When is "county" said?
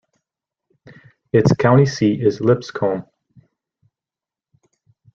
1.53-1.85